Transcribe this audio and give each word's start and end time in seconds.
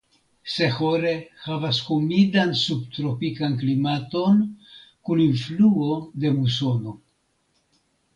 Sehore 0.51 1.09
havas 1.41 1.81
humidan 1.89 2.53
subtropikan 2.61 3.57
klimaton 3.59 4.39
kun 5.11 5.21
influo 5.27 5.91
de 6.25 6.33
musono. 6.39 6.95